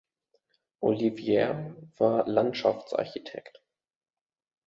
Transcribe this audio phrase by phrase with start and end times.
[0.79, 3.61] Olivier war Landschaftsarchitekt.